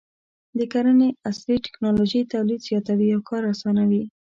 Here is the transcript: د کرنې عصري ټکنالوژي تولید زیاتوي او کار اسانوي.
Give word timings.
د 0.57 0.59
کرنې 0.73 1.09
عصري 1.29 1.57
ټکنالوژي 1.65 2.21
تولید 2.33 2.61
زیاتوي 2.69 3.09
او 3.15 3.21
کار 3.29 3.43
اسانوي. 3.53 4.03